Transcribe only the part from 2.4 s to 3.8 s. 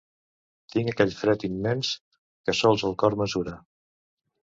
que sols el cor mesura.